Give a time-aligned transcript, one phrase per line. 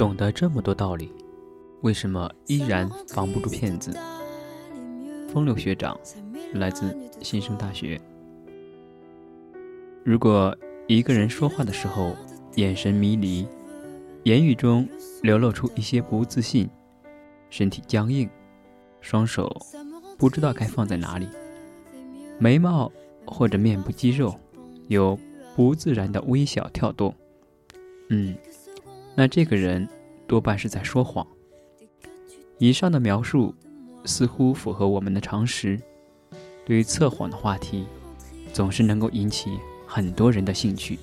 [0.00, 1.12] 懂得这么多道理，
[1.82, 3.94] 为什么依然防不住骗子？
[5.30, 5.94] 风流学长，
[6.54, 8.00] 来自新生大学。
[10.02, 12.16] 如果一个人说话的时候
[12.54, 13.46] 眼神迷离，
[14.22, 14.88] 言语中
[15.22, 16.66] 流露出一些不自信，
[17.50, 18.26] 身体僵硬，
[19.02, 19.54] 双手
[20.16, 21.28] 不知道该放在哪里，
[22.38, 22.90] 眉毛
[23.26, 24.34] 或者面部肌肉
[24.88, 25.18] 有
[25.54, 27.14] 不自然的微小跳动，
[28.08, 28.34] 嗯。
[29.14, 29.88] 那这个人
[30.26, 31.26] 多半是在说谎。
[32.58, 33.54] 以上的描述
[34.04, 35.80] 似乎符合我们的常识。
[36.66, 37.86] 对于测谎的话题，
[38.52, 40.98] 总是能够引起很多人的兴趣。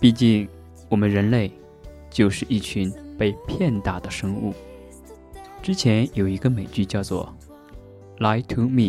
[0.00, 0.48] 毕竟，
[0.88, 1.52] 我们人类
[2.10, 4.54] 就是一群被骗大的生物。
[5.62, 7.32] 之前有一个美剧叫做
[8.20, 8.82] 《Lie to Me》，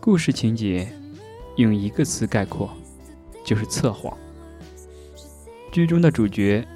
[0.00, 0.92] 故事情节
[1.56, 2.70] 用一个词概括，
[3.44, 4.18] 就是测谎。
[5.72, 6.66] 剧中的主角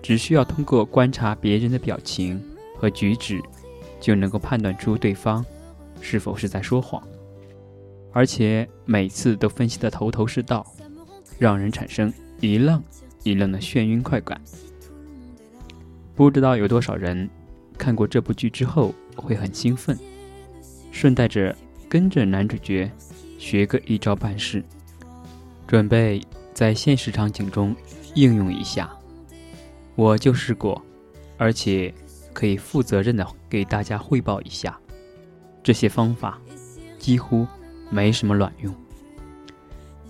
[0.00, 2.40] 只需要通过观察别人的表情
[2.76, 3.40] 和举止，
[4.00, 5.44] 就能够判断出对方
[6.00, 7.02] 是否是在说谎，
[8.12, 10.64] 而且每次都分析得头头是道，
[11.38, 12.80] 让人产生一愣
[13.22, 14.40] 一愣的眩晕快感。
[16.14, 17.28] 不知道有多少人
[17.76, 19.98] 看过这部剧之后会很兴奋，
[20.92, 21.56] 顺带着
[21.88, 22.88] 跟着男主角
[23.38, 24.62] 学个一招半式，
[25.66, 27.74] 准备在现实场景中。
[28.14, 28.90] 应用一下，
[29.94, 30.80] 我就试过，
[31.36, 31.92] 而且
[32.32, 34.78] 可以负责任的给大家汇报一下，
[35.62, 36.38] 这些方法
[36.98, 37.46] 几乎
[37.90, 38.74] 没什么卵用。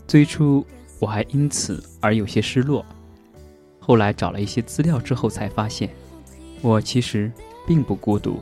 [0.06, 0.64] 最初
[0.98, 2.84] 我还因此而有些失落，
[3.80, 5.88] 后来找了一些资料之后才发现，
[6.60, 7.32] 我其实
[7.66, 8.40] 并不孤独，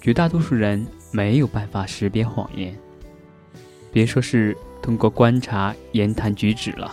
[0.00, 2.76] 绝大多数人没有办法识别谎言，
[3.92, 6.92] 别说是通过观察言谈举止了。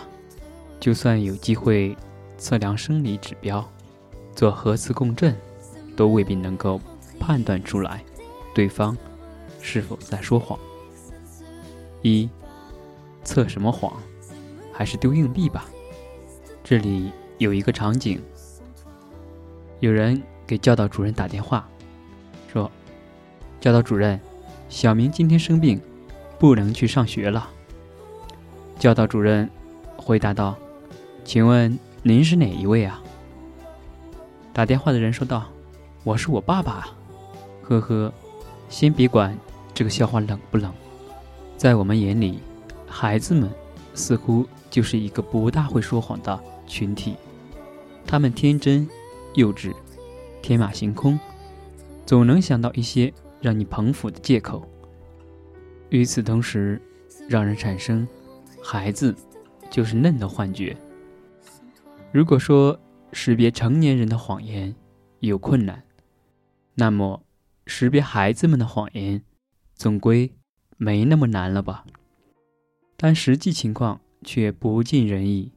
[0.78, 1.96] 就算有机会
[2.38, 3.66] 测量生理指标，
[4.34, 5.36] 做核磁共振，
[5.96, 6.80] 都未必能够
[7.18, 8.04] 判断出来
[8.54, 8.96] 对方
[9.60, 10.58] 是否在说谎。
[12.02, 12.28] 一，
[13.24, 13.92] 测什么谎？
[14.72, 15.66] 还是丢硬币吧。
[16.62, 18.20] 这里有一个场景，
[19.80, 21.66] 有人给教导主任打电话，
[22.52, 22.70] 说
[23.58, 24.20] ：“教导主任，
[24.68, 25.80] 小明今天生病，
[26.38, 27.48] 不能去上学了。”
[28.78, 29.48] 教导主任
[29.96, 30.56] 回答道。
[31.26, 33.02] 请问您是哪一位啊？
[34.52, 35.44] 打电话的人说道
[36.04, 36.86] ：“我是我爸爸。”
[37.64, 38.12] 呵呵，
[38.68, 39.36] 先别管
[39.74, 40.72] 这个笑话冷不冷，
[41.56, 42.38] 在我们眼里，
[42.86, 43.50] 孩子们
[43.92, 47.16] 似乎就是一个不大会说谎的群体。
[48.06, 48.88] 他们天真、
[49.34, 49.74] 幼稚、
[50.40, 51.18] 天马行空，
[52.06, 54.62] 总能想到一些让你捧腹的借口。
[55.88, 56.80] 与此同时，
[57.28, 58.06] 让人产生
[58.62, 59.12] “孩子
[59.68, 60.74] 就是嫩”的幻觉。
[62.12, 62.78] 如果说
[63.12, 64.74] 识别成年人的谎言
[65.20, 65.82] 有困难，
[66.74, 67.22] 那么
[67.66, 69.22] 识别孩子们的谎言
[69.74, 70.32] 总归
[70.76, 71.84] 没那么难了吧？
[72.96, 75.52] 但实际情况却不尽人意，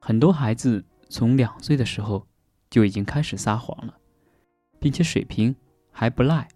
[0.00, 2.26] 很多孩子从两岁的时候
[2.68, 3.94] 就已经开始撒谎了，
[4.80, 5.54] 并且水平
[5.92, 6.48] 还不赖。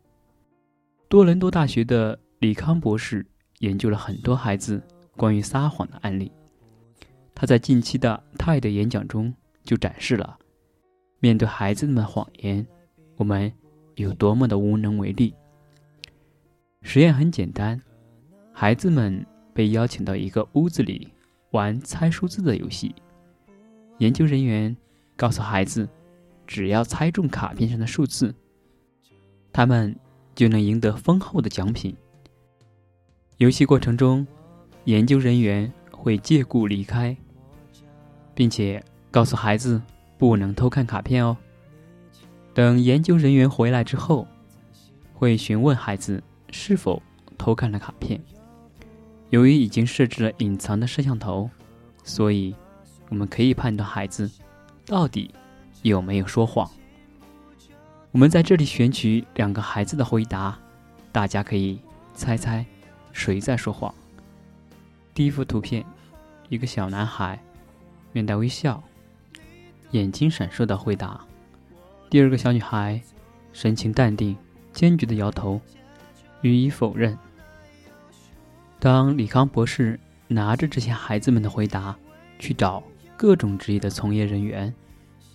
[1.09, 3.25] 多伦多大学的李康博士
[3.60, 4.83] 研究了很多孩子
[5.16, 6.33] 关于撒谎的案例，
[7.34, 9.34] 他在近期的 TED 演讲中。
[9.65, 10.39] 就展示了，
[11.21, 12.67] 面对孩子们的谎言，
[13.17, 13.50] 我们
[13.95, 15.34] 有多么的无能为力。
[16.83, 17.81] 实验很简单，
[18.53, 19.25] 孩子们
[19.55, 21.09] 被邀请到一个屋子里
[21.53, 22.95] 玩猜数字的游戏。
[24.01, 24.77] 研究人员
[25.16, 25.89] 告诉孩子，
[26.47, 28.34] 只要猜中卡片上的数字，
[29.51, 29.97] 他们
[30.34, 31.97] 就能赢得丰厚的奖品。
[33.39, 34.27] 游戏过程中，
[34.84, 37.16] 研究人员会借故离开，
[38.34, 38.83] 并且。
[39.15, 39.81] 告诉孩子
[40.19, 41.37] 不能偷看卡片哦。
[42.53, 44.27] 等研究人员回来之后，
[45.13, 46.21] 会询问孩子
[46.51, 47.01] 是否
[47.39, 48.21] 偷看了卡片。
[49.31, 51.48] 由于已经设置了隐藏的摄像头，
[52.03, 52.53] 所以
[53.09, 54.28] 我们可以判断孩子
[54.84, 55.33] 到底
[55.83, 56.69] 有没有说谎。
[58.10, 60.59] 我们在这里选取两个孩子的回答，
[61.13, 61.78] 大家可以
[62.15, 62.66] 猜猜
[63.13, 63.95] 谁在说谎。
[65.15, 65.87] 第一幅图片，
[66.48, 67.41] 一个小男孩
[68.15, 68.83] 面带微笑。
[69.91, 71.21] 眼睛闪烁的回答。
[72.09, 73.01] 第二个小女孩
[73.53, 74.37] 神情淡定，
[74.72, 75.61] 坚决的摇头，
[76.41, 77.16] 予以否认。
[78.81, 81.97] 当李康博士拿着这些孩子们的回答
[82.39, 82.83] 去找
[83.16, 84.75] 各种职业的从业人员，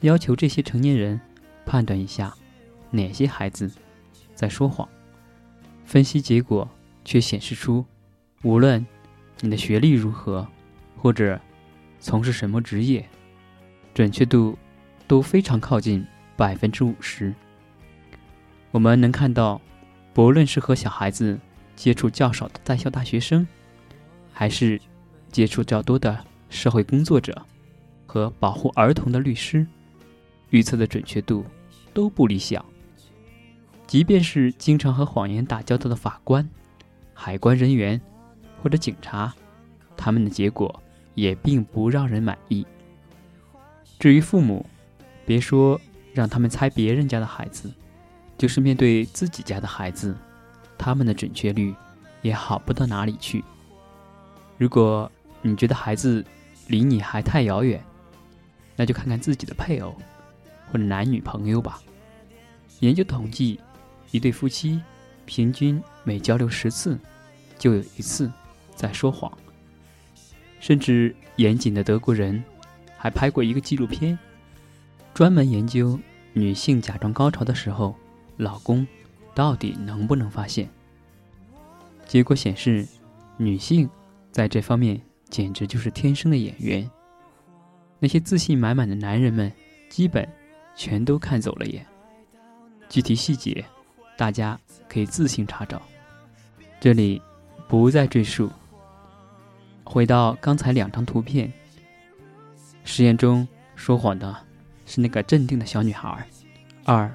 [0.02, 1.20] 要求这些成年人
[1.66, 2.34] 判断一下
[2.92, 3.72] 哪些孩子
[4.36, 4.88] 在说谎，
[5.86, 6.68] 分析结果
[7.06, 7.86] 却显示出，
[8.44, 8.86] 无论
[9.42, 10.48] 你的学历如何，
[10.98, 11.40] 或者
[12.00, 13.07] 从事什么职业。
[13.94, 14.57] 准确度
[15.07, 16.06] 都非常靠近
[16.38, 17.34] 百分之五十。
[18.72, 19.60] 我们能看到，
[20.13, 21.38] 不论是和小孩子
[21.75, 23.46] 接触较少的在校大学生，
[24.31, 24.80] 还是
[25.31, 27.46] 接触较多的社会工作者
[28.06, 29.68] 和保护儿童的律师，
[30.52, 31.44] 预测的准确度
[31.94, 32.63] 都不理想。
[33.86, 36.48] 即便是经常和谎言打交道的法官、
[37.13, 38.00] 海关人员
[38.62, 39.34] 或者警察，
[39.98, 40.81] 他们的结果
[41.15, 42.65] 也并不让人满意。
[44.00, 44.65] 至于父母，
[45.25, 45.79] 别说
[46.13, 47.71] 让他们猜别人家的孩子，
[48.38, 50.15] 就是面对自己家的孩子，
[50.77, 51.73] 他们的准确率
[52.21, 53.44] 也好不到哪里去。
[54.57, 55.11] 如果
[55.41, 56.23] 你觉得孩子
[56.67, 57.83] 离你还太遥远，
[58.75, 59.95] 那就看看自己的配偶
[60.71, 61.81] 或者男女朋友吧。
[62.79, 63.59] 研究统计。
[64.11, 64.81] 一对夫妻
[65.27, 66.97] 平均每交流十次，
[67.59, 68.31] 就有一次
[68.73, 69.31] 在说谎。
[70.59, 72.44] 甚至严谨的德国人
[72.97, 74.17] 还拍过一个纪录片，
[75.13, 76.00] 专门研究
[76.33, 77.95] 女性假装高潮的时候，
[78.38, 78.85] 老公
[79.33, 80.69] 到底能不能发现。
[82.06, 82.88] 结果显示，
[83.38, 83.89] 女性
[84.31, 86.89] 在这方面简直就是天生的演员。
[88.00, 89.51] 那些自信满满的男人们，
[89.89, 90.27] 基本
[90.75, 91.85] 全都看走了眼。
[92.88, 93.63] 具体细节。
[94.17, 94.59] 大家
[94.89, 95.81] 可以自行查找，
[96.81, 97.21] 这里
[97.69, 98.51] 不再赘述。
[99.91, 101.51] 回到刚才两张图片，
[102.83, 104.36] 实验中说谎的
[104.86, 106.24] 是那个镇定的小女孩。
[106.86, 107.12] 二，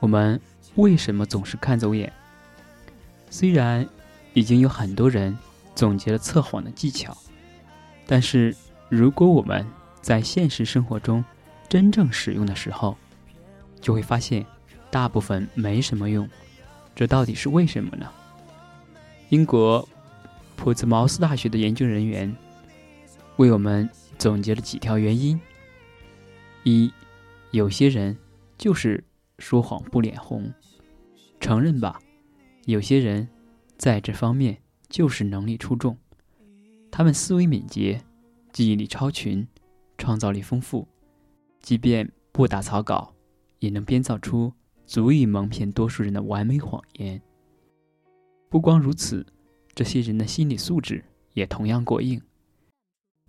[0.00, 0.40] 我们
[0.76, 2.10] 为什么总是看走眼？
[3.28, 3.86] 虽然
[4.32, 5.36] 已经有很多人
[5.74, 7.14] 总结了测谎的技巧，
[8.06, 8.56] 但是
[8.88, 9.66] 如果我们
[10.00, 11.22] 在现实生活中
[11.68, 12.96] 真正使用的时候，
[13.82, 14.44] 就会发现。
[14.90, 16.28] 大部分没什么用，
[16.94, 18.08] 这到底是为什么呢？
[19.30, 19.88] 英国
[20.56, 22.34] 普兹茅斯大学的研究人员
[23.36, 25.38] 为我们总结了几条原因：
[26.62, 26.92] 一，
[27.50, 28.16] 有些人
[28.56, 29.02] 就是
[29.38, 30.52] 说谎不脸红，
[31.38, 32.00] 承认吧，
[32.64, 33.28] 有些人
[33.76, 34.56] 在这方面
[34.88, 35.96] 就是能力出众，
[36.90, 38.02] 他们思维敏捷，
[38.52, 39.46] 记忆力超群，
[39.98, 40.88] 创造力丰富，
[41.60, 43.12] 即便不打草稿，
[43.58, 44.52] 也能编造出。
[44.86, 47.18] 足以蒙骗多数人的完美谎言。
[48.50, 49.24] 不光如此，
[49.74, 52.20] 这些人的心理素质也同样过硬。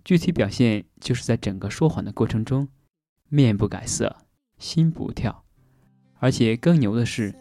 [0.04, 2.68] 具体表现就是在整个说谎的过程中，
[3.28, 4.16] 面不改色，
[4.58, 5.44] 心不跳。
[6.18, 7.34] 而且更牛的是，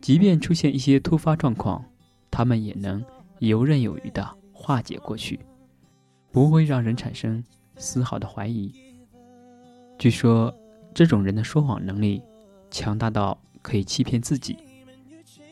[0.00, 1.84] 即便出现一些突发状况，
[2.30, 3.04] 他们也能
[3.38, 5.40] 游刃有余地化解过去，
[6.30, 7.42] 不会让人产生
[7.76, 8.72] 丝毫的怀疑。
[9.98, 10.54] 据说，
[10.94, 12.22] 这种人的说谎能力。
[12.68, 14.58] 强大到可以欺骗自己，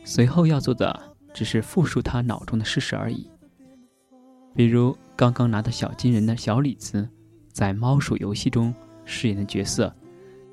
[0.03, 3.29] 随后要做的只是复述他脑中的事实而已。
[4.55, 7.07] 比如刚刚拿到小金人的小李子，
[7.51, 8.73] 在猫鼠游戏中
[9.03, 9.93] 饰演的角色，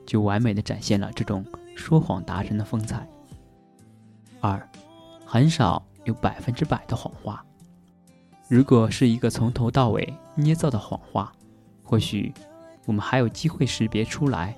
[0.04, 1.46] 就完美的展现了这种
[1.76, 3.08] 说谎达人的风采。
[4.40, 4.68] 二，
[5.24, 7.42] 很少有百分之百的谎话。
[8.48, 11.32] 如果是一个从头到尾捏造的谎话，
[11.82, 12.34] 或许
[12.84, 14.54] 我们还有机会识别出来，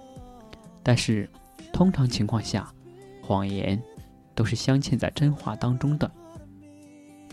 [0.83, 1.29] 但是。
[1.73, 2.73] 通常情况下，
[3.21, 3.83] 谎言
[4.33, 6.09] 都是镶嵌在真话当中的。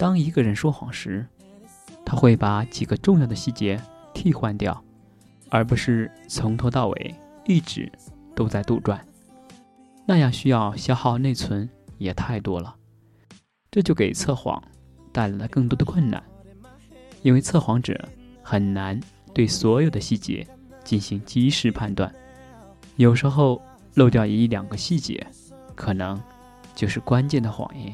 [0.01, 1.23] 当一个人说谎时，
[2.03, 3.79] 他会把几个重要的细节
[4.15, 4.83] 替换掉，
[5.51, 7.15] 而不是从头到尾
[7.45, 7.87] 一直
[8.33, 8.99] 都在杜撰。
[10.07, 12.75] 那样需要消耗内存也太多了，
[13.69, 14.59] 这就给测谎
[15.11, 16.23] 带来了更多的困难，
[17.21, 18.09] 因为测谎者
[18.41, 18.99] 很难
[19.35, 20.47] 对所有的细节
[20.83, 22.11] 进行及时判断，
[22.95, 23.61] 有时候。
[23.95, 25.27] 漏掉一两个细节，
[25.75, 26.17] 可能
[26.73, 27.93] 就是关键的谎言。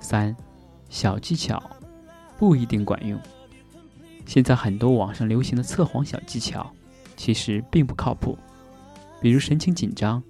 [0.00, 0.34] 三，
[0.90, 1.62] 小技巧
[2.36, 3.18] 不一定管用。
[4.26, 6.70] 现在很多网上流行的测谎小技巧，
[7.16, 8.36] 其实并不靠谱。
[9.22, 10.22] 比如神情紧张、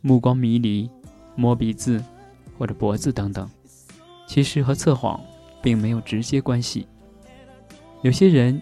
[0.00, 0.88] 目光迷离、
[1.34, 2.02] 摸鼻子
[2.56, 3.50] 或者脖子等等，
[4.26, 5.20] 其实和测谎
[5.60, 6.86] 并没有直接关系。
[8.02, 8.60] 有些人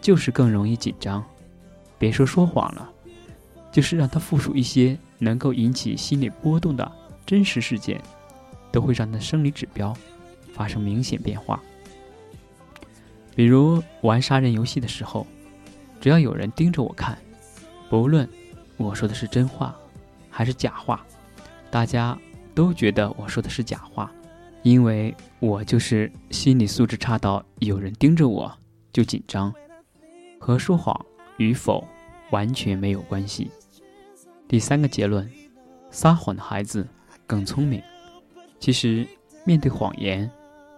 [0.00, 1.24] 就是更容易紧张，
[1.98, 2.90] 别说说谎了。
[3.72, 6.92] 就是让他复述一些能够引起心理波动的
[7.26, 8.00] 真实事件，
[8.70, 9.92] 都会让他生理指标
[10.54, 11.62] 发生明显变化。
[13.36, 15.26] 比如玩杀人游戏的时候，
[16.00, 17.18] 只要有人盯着我看，
[17.90, 18.26] 不论
[18.76, 19.76] 我说的是真话
[20.30, 21.04] 还是假话，
[21.70, 22.16] 大家
[22.54, 24.10] 都觉得我说的是假话，
[24.62, 28.56] 因为我就是心理素质差到有人盯着我
[28.92, 29.52] 就紧张，
[30.38, 31.04] 和说谎
[31.36, 31.84] 与否
[32.30, 33.50] 完全没有关系。
[34.46, 35.28] 第三个结论：
[35.90, 36.86] 撒谎的孩子
[37.26, 37.82] 更聪明。
[38.60, 39.06] 其实，
[39.44, 40.30] 面对谎言，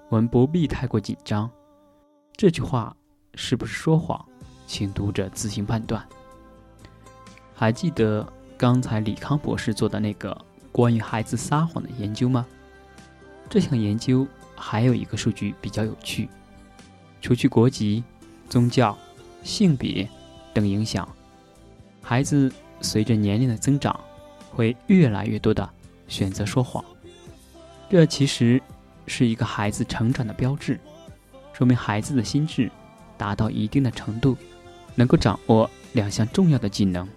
[0.09, 1.51] 我们不必太过紧张。
[2.37, 2.95] 这句话
[3.35, 4.25] 是不是说谎，
[4.67, 6.07] 请读者自行判断。
[7.55, 10.37] 还记得刚才李康博士做的那个
[10.71, 12.47] 关于孩子撒谎的研究吗？
[13.49, 16.29] 这项研究还有一个数据比较有趣：
[17.21, 18.05] 除去国籍、
[18.49, 18.97] 宗教、
[19.43, 20.09] 性别
[20.53, 21.09] 等影响，
[22.03, 23.99] 孩子随着年龄的增长，
[24.53, 25.69] 会越来越多的
[26.09, 26.85] 选择说谎。
[27.89, 28.61] 这其实
[29.07, 30.79] 是一个孩子成长的标志，
[31.53, 32.71] 说明孩子的心智
[33.17, 34.37] 达到一定的程度，
[34.95, 37.09] 能够掌握两项重要的技能：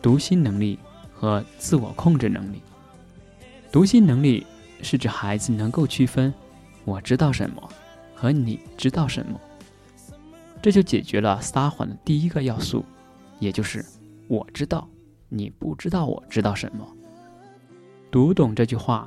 [0.00, 0.78] 读心能力
[1.12, 2.62] 和自我控制能力。
[3.70, 4.46] 读心能力。
[4.82, 6.32] 是指孩子能够区分
[6.86, 7.68] “我知道什么”
[8.16, 9.38] 和“你知道什么”，
[10.62, 12.82] 这就解决了撒谎的第一个要素，
[13.40, 13.84] 也就是
[14.26, 14.88] “我知道
[15.28, 16.88] 你不知道我知道什么”。
[18.10, 19.06] 读懂这句话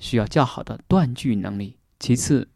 [0.00, 1.76] 需要较好的断句能力。
[1.98, 2.48] 其次，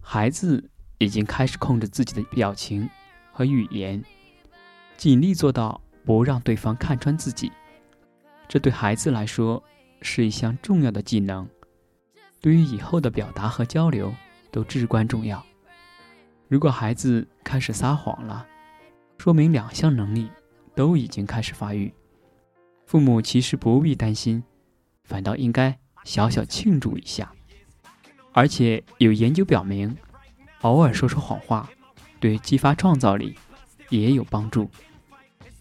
[0.00, 2.88] 孩子已经开始控制自己的表情
[3.32, 4.02] 和语言，
[4.96, 7.50] 尽力做到不让对方看穿自己。
[8.48, 9.62] 这对孩子来说
[10.02, 11.48] 是一项重要的技能。
[12.40, 14.12] 对于以后的表达和交流
[14.50, 15.44] 都至关重要。
[16.48, 18.46] 如果孩子开始撒谎了，
[19.16, 20.28] 说明两项能力
[20.74, 21.94] 都已经开始发育。
[22.84, 24.42] 父母其实不必担心，
[25.04, 27.32] 反倒应该小小庆祝一下。
[28.32, 29.96] 而且有研究表明，
[30.62, 31.68] 偶尔说说谎话，
[32.18, 33.36] 对激发创造力
[33.90, 34.70] 也有帮助。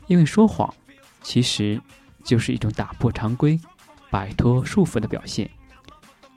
[0.08, 0.74] 因为说谎
[1.22, 1.82] 其实
[2.24, 3.60] 就是一种打破常规、
[4.10, 5.50] 摆脱束缚的表现。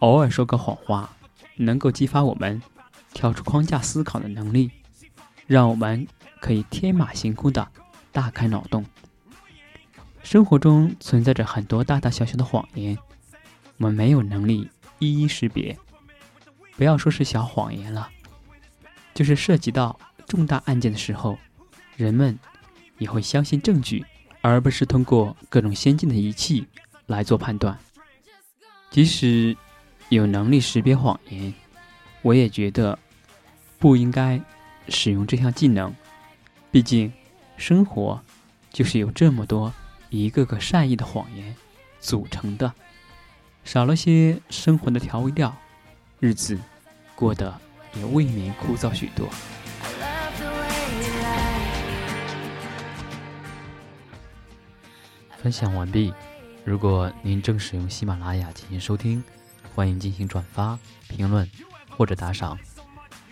[0.01, 1.15] 偶尔说个谎话，
[1.57, 2.61] 能够激发我们
[3.13, 4.71] 跳出框架思考的能力，
[5.47, 6.07] 让我们
[6.41, 7.69] 可以天马行空的
[8.11, 8.85] 大开脑洞。
[10.23, 12.99] 生活中存在着很多大大小小的谎言，
[13.79, 15.77] 我们没有能力一一识别。
[16.77, 18.09] 不要说是小谎言了，
[19.15, 21.39] 就是涉及到重大案件的时候，
[21.97, 22.39] 人们
[22.99, 24.05] 也会相信证据，
[24.41, 26.67] 而不是通过各种先进的仪器
[27.07, 27.79] 来做判断，
[28.91, 29.57] 即使。
[30.11, 31.53] 有能力识别谎言，
[32.21, 32.97] 我也觉得
[33.79, 34.39] 不应该
[34.89, 35.93] 使用这项技能。
[36.71, 37.11] 毕竟，
[37.57, 38.23] 生活
[38.71, 39.73] 就是由这么多
[40.11, 41.57] 一个个善意的谎言
[42.01, 42.73] 组成的，
[43.65, 45.55] 少了些生活的调味料，
[46.21, 46.59] 日子
[47.15, 47.53] 过得
[47.95, 49.29] 也未免枯燥许多。
[55.39, 56.15] 分享完毕。
[56.65, 59.23] 如果您正使用喜马拉雅进行收听。
[59.75, 60.79] 欢迎进行转发、
[61.09, 61.51] 评论
[61.91, 62.57] 或者打赏。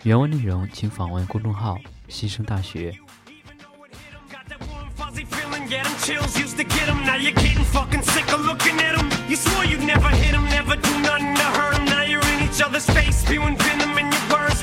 [0.03, 1.77] 原文内容请访问公众号
[2.09, 2.93] “西声大学”。
[7.73, 9.09] fucking sick of looking at him.
[9.27, 11.85] You swore you'd never hit him, never do nothing to hurt him.
[11.85, 14.62] Now you're in each other's face, spewing venom in your words.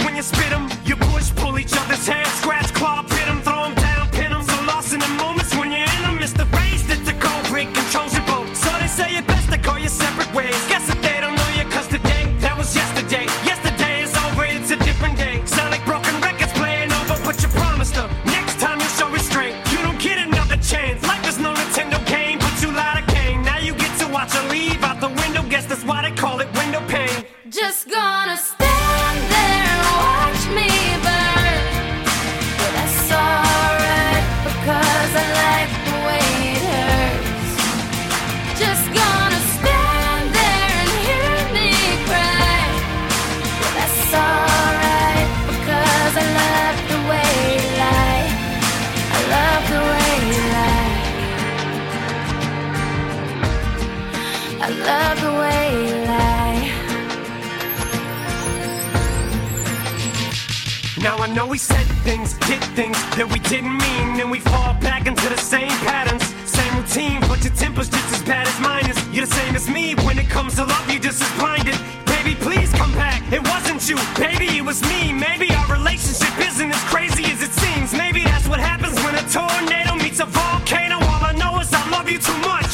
[61.06, 65.06] I know we said things, did things that we didn't mean, and we fall back
[65.06, 67.20] into the same patterns, same routine.
[67.22, 68.96] But your temper's just as bad as mine is.
[69.08, 71.76] You're the same as me when it comes to love, you're just as blinded.
[72.04, 73.22] Baby, please come back.
[73.32, 75.12] It wasn't you, baby, it was me.
[75.12, 77.92] Maybe our relationship isn't as crazy as it seems.
[77.94, 80.96] Maybe that's what happens when a tornado meets a volcano.
[80.96, 82.69] All I know is I love you too much